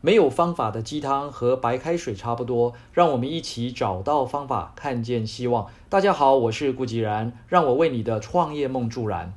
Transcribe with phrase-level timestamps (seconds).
[0.00, 5.66] 没有方法的鸡汤和白开水差不多，让我们一起找到方法，看见希望。
[5.88, 9.34] 大家好，我是顾吉然，让我为你的创业梦助燃。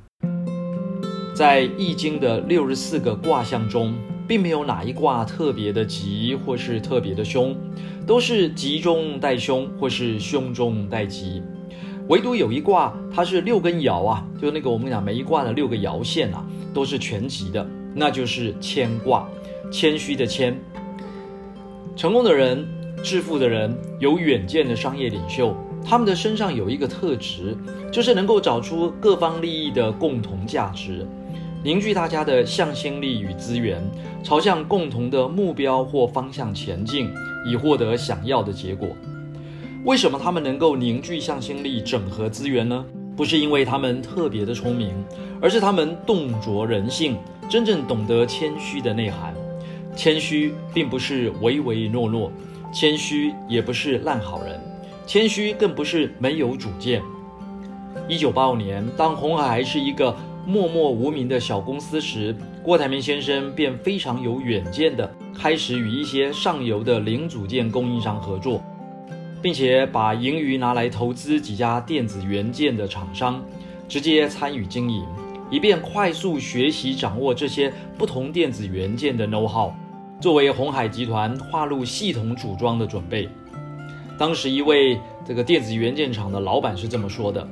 [1.34, 3.92] 在易经的六十四个卦象中，
[4.28, 7.56] 并没有哪一卦特别的吉或是特别的凶，
[8.06, 11.42] 都是吉中带凶或是凶中带吉。
[12.08, 19.28] 唯独有一卦，它是六根爻啊，就那个我们讲每一卦的六个爻线啊，都是全吉的，那就是谦卦。
[19.70, 20.54] 谦虚的谦，
[21.96, 22.68] 成功的人、
[23.02, 27.56] 致富的人、有远见的商业领袖，他们的身上有一个特质，
[27.90, 31.06] 就是能够找出各方利益的共同价值，
[31.64, 33.82] 凝聚大家的向心力与资源，
[34.22, 37.08] 朝向共同的目标或方向前进，
[37.50, 38.88] 以获得想要的结果。
[39.86, 42.84] 为什么他们能够凝聚向心力、整合资源呢？
[43.16, 44.94] 不是因为他们特别的聪明，
[45.40, 47.16] 而是他们洞着人性，
[47.48, 49.34] 真正懂得谦虚的内涵。
[49.94, 52.32] 谦虚并不是唯唯诺诺，
[52.72, 54.58] 谦虚也不是烂好人，
[55.06, 57.02] 谦虚更不是没有主见。
[58.08, 68.62] 一九八五年，当红海还是一个默默无名的小公司时，郭台铭先生便非常有远见的开始与一些上游的零组件供应商合作，
[69.42, 73.42] 并且把盈余拿来投资几家电子元件的厂商，
[73.88, 75.04] 直接参与经营，
[75.50, 79.72] 以便快速学习掌握这些不同电子元件的 know how。
[80.20, 83.28] 作为红海集团划入系统组装的准备，
[84.16, 87.46] 当时一位这个电子元件厂的老板是这么说的：“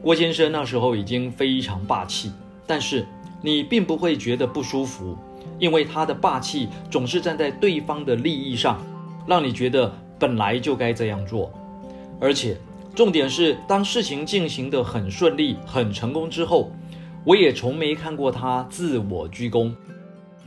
[0.00, 2.30] 郭先生那时候已经非常霸气，
[2.68, 3.04] 但是
[3.42, 5.18] 你并不会觉得不舒服，
[5.58, 8.80] 因为他的霸气总是站在对方的利益上，
[9.26, 11.52] 让你觉得本来就该这样做。
[12.20, 12.56] 而且
[12.94, 16.70] 重点是，当事情进行得很顺利、很成功之后，
[17.24, 19.74] 我也从没看过他自我鞠躬。”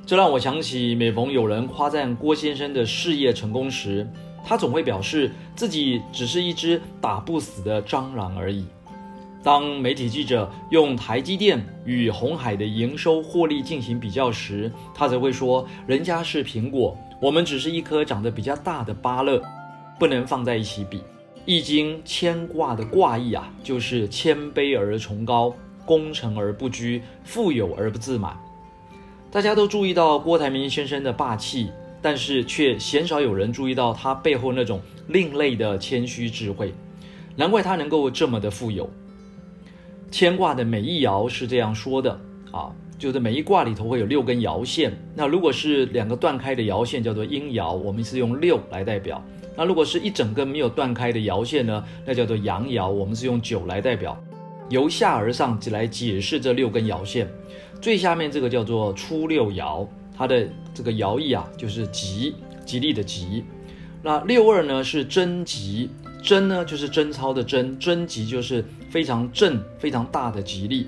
[0.06, 4.08] 这让我想起，每逢有人夸赞郭先生的事业成功时，
[4.46, 8.66] 他总会表示自己只是一只打不死的蟑螂而已。
[9.44, 19.41] 当媒体记者用台积电与红海的营收获利进行比较时，他则会说：“人家是苹果，我们只是一颗长得比较大的芭乐，
[20.00, 21.02] 不能放在一起比。”
[21.46, 28.38] 易经谦卦的卦意啊，就是谦卑而崇高，功成而不居，富有而不自满。
[29.31, 31.72] 大家都注意到郭台铭先生的霸气，
[32.02, 36.74] 但是却鲜少有人注意到他背后那种另类的谦虚智慧。
[37.38, 38.90] 难怪他能够这么的富有。
[40.12, 42.19] 牵卦的每一爻是这样说的
[42.52, 44.91] 啊，就是每一卦里头会有六根爻线。
[45.13, 49.24] 那如果是两个断开的爻线，叫做阴爻，我们是用六来代表。
[49.56, 54.18] 那如果是一整根没有断开的爻线呢，那叫做阳爻，我们是用九来代表。
[54.69, 57.28] 由下而上来解释这六根爻线。
[57.80, 62.35] 最下面这个叫做初六爻，它的这个爻意啊，就是吉，
[62.66, 63.44] 吉利的吉。
[64.03, 65.90] 那六二呢是贞吉，
[66.22, 70.88] 贞呢就是贞操的贞，贞吉就是非常正、非常大的吉利。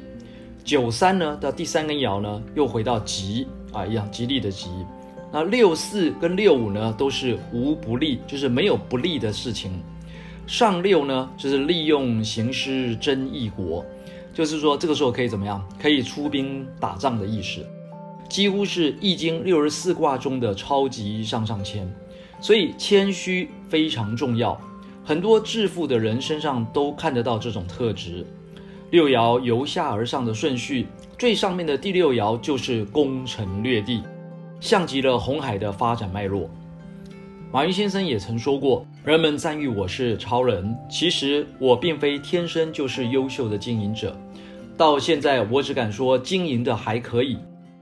[0.70, 4.70] 九三呢的第三根爻呢又回到吉啊，一样吉利的吉。
[5.32, 9.82] 那六四跟六五呢都是无不利，就是没有不利的事情。
[10.46, 13.84] 上六呢就是利用行师争一国。
[14.32, 15.68] 就是说，这个时候可以怎么样？
[15.82, 17.66] 可以出兵打仗的意思，
[18.30, 21.92] 几乎是易经六十四卦中的超级上上签。
[22.40, 24.56] 所以谦虚非常重要，
[25.04, 28.24] 很多致富的人身上都看得到这种特质。
[28.92, 34.02] 六爻由下而上的顺序，最上面的第六爻就是攻城略地，
[34.60, 36.50] 像极了红海的发展脉络。
[37.52, 44.20] 马云先生也曾说过：“人们赞誉我是超人，其实我并非天生就是优秀的经营者。
[44.76, 47.38] 到现在，我只敢说经营的还可以。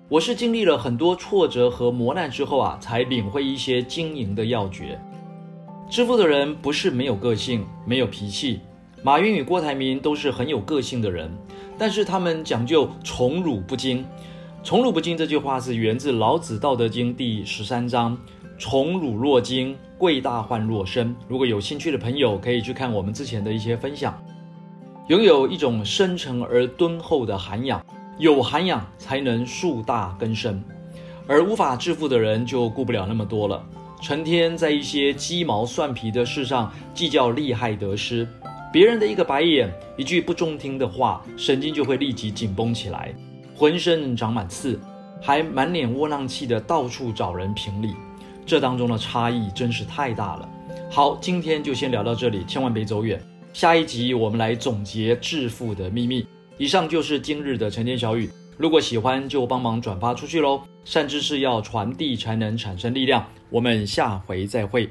[0.10, 5.00] 我是经历了很多挫折和磨难之后啊，才领会一些经营的要诀。
[5.90, 8.60] 致富的人不是没有个性、没有脾气。
[9.04, 11.32] 马云与郭台铭都是很有个性的人，
[11.78, 14.06] 但是他们讲究宠辱不惊。
[14.64, 18.18] 宠辱不惊这句话是源自老子《道德经》第十三章。”
[18.60, 21.16] 宠辱若惊，贵大患若身。
[21.28, 24.20] 如果有兴趣的朋友，可以去看我们之前的一些分享。
[25.10, 27.86] 拥有一种深沉而敦厚的涵养，
[28.18, 30.60] 有涵养才能树大根深。
[31.28, 33.64] 而无法致富的人就顾不了那么多了，
[34.02, 38.28] 成天在一些鸡毛蒜皮的事上计较利害得失。
[38.78, 43.12] 别人的一个白眼，一句不中听的话，神经就会立即紧绷起来，
[43.56, 44.80] 浑身长满刺，
[45.20, 47.96] 还满脸窝囊气的到处找人评理。
[48.46, 50.48] 这当中的差异真是太大了。
[50.92, 53.20] 好，今天就先聊到这里，千万别走远。
[53.52, 56.28] 下一集我们来总结致富的秘密。
[56.60, 58.30] 以上就是今日的晨间小语，
[58.60, 60.62] 如果喜欢就帮忙转发出去喽。
[60.86, 63.26] 善知识要传递才能产生力量。
[63.50, 64.88] 我们下回再会。